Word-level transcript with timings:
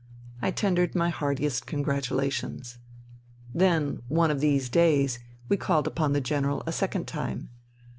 I 0.41 0.49
tendered 0.49 0.95
my 0.95 1.09
heartiest 1.09 1.67
congratulations. 1.67 2.79
Then" 3.53 4.01
one 4.07 4.31
of 4.31 4.39
these 4.39 4.67
days" 4.67 5.19
we 5.47 5.57
called 5.57 5.85
upon 5.85 6.13
the 6.13 6.21
General 6.21 6.63
a 6.65 6.71
second 6.71 7.07
time. 7.07 7.51